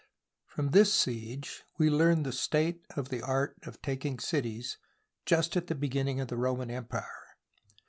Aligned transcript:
From 0.47 0.69
this 0.71 0.91
siege 0.91 1.61
we 1.77 1.87
learn 1.91 2.23
the 2.23 2.31
state 2.31 2.83
of 2.95 3.09
the 3.09 3.21
art 3.21 3.55
of 3.67 3.83
taking 3.83 4.17
cities 4.17 4.79
just 5.27 5.55
at 5.55 5.67
the 5.67 5.75
beginning 5.75 6.19
of 6.19 6.27
the 6.27 6.37
Roman 6.37 6.71
Empire. 6.71 7.37